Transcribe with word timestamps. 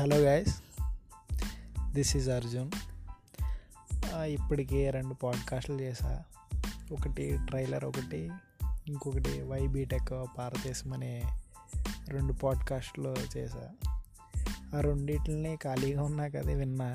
Hello 0.00 0.16
guys 0.16 0.54
this 1.92 2.16
is 2.16 2.28
Arjun 2.28 2.70
ఇప్పటికే 4.14 4.90
రెండు 4.90 5.14
పాడ్కాస్ట్లు 5.14 5.80
చేశా 5.80 6.22
ఒకటి 6.92 7.38
ట్రైలర్ 7.46 7.84
ఒకటి 7.84 8.30
ఇంకొకటి 8.88 9.42
వై 9.42 9.66
బీటెక్ 9.66 10.26
భారతదేశం 10.38 10.92
అనే 10.92 11.22
రెండు 12.08 12.32
పాడ్కాస్ట్లు 12.32 13.16
చేశా 13.36 13.68
ఆ 14.76 14.80
రెండింటిని 14.80 15.56
ఖాళీగా 15.56 16.02
ఉన్నా 16.02 16.26
కదా 16.28 16.52
విన్నా. 16.52 16.94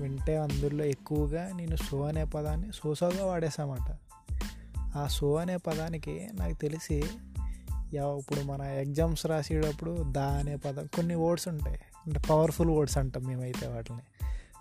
వింటే 0.00 0.36
అందులో 0.36 0.84
ఎక్కువగా 0.84 1.52
నేను 1.56 1.76
సో 1.76 2.02
అనే 2.02 2.24
పదాన్ని 2.24 2.72
సోసోగా 2.74 3.26
వాడేసామాట 3.26 3.96
ఆ 4.96 5.06
సో 5.06 5.34
అనే 5.34 5.56
పదానికి 5.56 6.28
నాకు 6.34 6.54
తెలిసి 6.54 7.04
ఇప్పుడు 7.94 8.40
మన 8.40 8.62
ఎగ్జామ్స్ 8.62 9.26
రాసేటప్పుడు 9.26 10.04
దా 10.10 10.26
అనే 10.26 10.56
పదం 10.56 10.86
కొన్ని 10.86 11.14
వర్డ్స్ 11.14 11.48
ఉంటాయి. 11.48 11.80
అంటే 12.06 12.20
పవర్ఫుల్ 12.30 12.70
వర్డ్స్ 12.70 12.98
అంటాం 12.98 13.22
మేమైతే 13.22 13.66
వాటిని. 13.66 13.98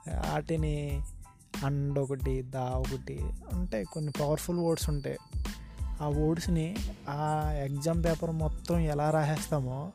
వాటిని 0.09 1.01
అండ్ 1.65 1.99
ఒకటి 1.99 2.41
దా 2.41 2.63
ఒకటి 2.63 3.19
అంటే 3.53 3.83
కొన్ని 3.83 4.11
పవర్ఫుల్ 4.11 4.59
వర్డ్స్ 4.59 4.89
ఉంటాయి. 4.89 5.17
ఆ 6.01 6.07
వర్డ్స్ని 6.07 6.75
ఆ 7.09 7.51
ఎగ్జామ్ 7.57 8.03
పేపర్ 8.03 8.31
మొత్తం 8.31 8.79
ఎలా 8.79 9.09
రాసేస్తామో 9.09 9.91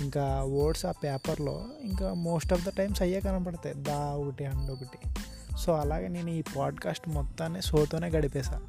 ఇంకా 0.00 0.42
వర్డ్స్ 0.42 0.86
ఆ 0.86 0.92
పేపర్లో 0.92 1.66
ఇంకా 1.82 2.14
మోస్ట్ 2.14 2.52
ఆఫ్ 2.52 2.66
ద 2.66 2.68
టైమ్స్ 2.68 3.02
అయ్యే 3.02 3.20
కనపడతాయి. 3.20 3.74
దా 3.74 3.98
ఒకటి 3.98 4.44
అండ్ 4.44 4.70
ఒకటి. 4.70 5.08
సో 5.58 5.72
అలాగే 5.72 6.08
నేను 6.08 6.30
ఈ 6.30 6.42
పాడ్కాస్ట్ 6.56 7.08
మొత్తాన్ని 7.08 7.62
షోతోనే 7.62 8.08
గడిపేసా 8.08 8.60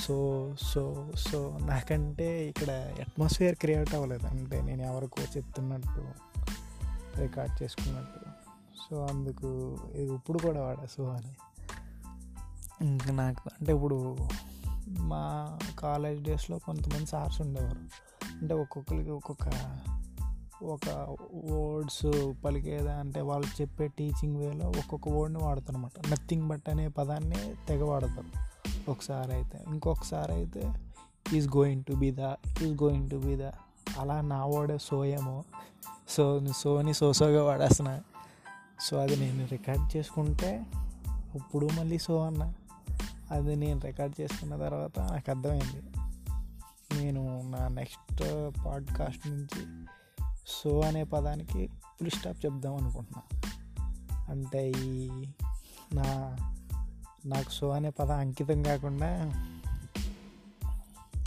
సో 0.00 0.50
సో 0.62 1.12
సో 1.16 1.58
నాకంటే 1.62 2.48
ఇక్కడ 2.48 2.70
అట్మాస్ఫియర్ 2.70 3.54
క్రియేట్ 3.54 3.94
అవ్వలేదు. 3.94 4.26
అంటే 4.26 4.62
నేను 4.62 4.82
ఎవరికో 4.82 5.22
చెప్తున్నట్టు 5.36 6.04
రికార్డ్ 7.20 7.62
చేసుకున్నట్టు. 7.62 8.20
సో 8.90 9.06
అందుకు 9.06 9.78
ఇది 9.94 10.14
ఇప్పుడు 10.14 10.38
కూడా 10.38 10.62
వాడా 10.62 10.86
సో 10.86 11.04
అని. 11.04 11.34
ఇంకా 12.86 13.12
నాకు 13.12 13.50
అంటే 13.60 13.72
ఇప్పుడు 13.72 14.16
మా 14.98 15.58
కాలేజ్ 15.78 16.22
డేస్లో 16.22 16.58
కొంతమంది 16.58 17.06
సార్స్ 17.06 17.40
ఉండేవారు. 17.40 17.78
అంటే 18.40 18.54
ఒక్కొక్కరికి 18.54 19.10
ఒక్కొక్క 19.10 19.78
ఒక 20.62 21.16
వర్డ్స్ 21.50 22.32
పలికేదా 22.44 22.96
అంటే 22.96 23.20
వాళ్ళు 23.20 23.62
చెప్పే 23.62 23.88
టీచింగ్ 23.88 24.36
వేలో 24.36 24.68
ఒక్కొక్క 24.68 25.08
వర్డ్ని 25.08 25.44
వాడతారనమాట 25.44 26.08
నథింగ్ 26.08 26.48
బట్ 26.48 26.68
అనే 26.68 26.88
పదాన్ని 26.88 27.54
తెగ 27.68 27.84
వాడతారు. 27.84 28.59
ఒకసారి 28.90 29.32
అయితే 29.32 29.64
ఇంకొకసారి 29.68 30.32
అయితే 30.32 30.72
is 31.34 31.48
going 31.48 31.84
to 31.84 31.92
be 31.92 32.10
the 32.10 32.18
is 32.62 32.82
going 32.82 33.10
to 33.10 33.16
be 33.16 33.36
the 33.36 33.42
అలా 33.98 34.20
నా 34.20 34.44
వాడే 34.44 34.78
సో 34.78 35.04
ఏమో. 35.04 35.44
సో 36.08 36.40
సోని 36.56 36.94
సోసోగా 36.94 37.44
వాడేస్తున్నా. 37.44 38.00
సో 38.80 38.98
అది 38.98 39.16
నేను 39.16 39.46
రికార్డ్ 39.46 39.96
చేసుకుంటే 39.96 40.66
ఇప్పుడు 41.34 41.66
మళ్ళీ 41.66 41.98
సో 41.98 42.26
అన్న. 42.26 42.52
అది 43.30 43.56
నేను 43.56 43.80
రికార్డ్ 43.80 44.20
చేసుకున్న 44.20 44.56
తర్వాత 44.56 45.00
నాకు 45.00 45.30
అర్థమైంది. 45.30 45.82
నేను 46.94 47.42
నా 47.50 47.68
నెక్స్ట్ 47.68 48.22
పాడ్కాస్ట్ 48.66 49.28
నుంచి 49.28 49.86
సో 50.46 50.80
అనే 50.80 51.04
పదానికి 51.04 51.66
ఫుల్ 51.66 52.10
స్టాప్ 52.10 52.46
చెప్దాం 52.46 52.74
అనుకుంటున్నా. 52.74 53.40
అంటే 54.28 54.70
ఈ 54.70 55.08
నా 55.94 56.36
నాకు 57.26 57.50
సో 57.50 57.68
అనే 57.68 57.90
పదం 57.90 58.16
అంకితం 58.16 58.62
కాకుండా 58.62 59.32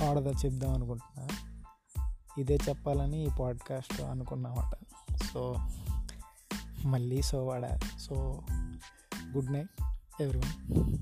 పాడదా 0.01 0.29
చెప్దాం 0.29 0.73
అనుకుంటున్నా. 0.73 1.27
ఇదే 2.37 2.57
చెప్పాలని 2.69 3.25
ఈ 3.25 3.29
పాడ్కాస్ట్ 3.39 4.01
అనుకున్నామట. 4.01 4.77
సో 5.33 5.55
మళ్ళీ 6.85 7.21
సో 7.21 7.45
వాడా. 7.45 7.79
So 7.99 8.41
good 9.31 9.53
night 9.53 9.83
everyone. 10.21 10.97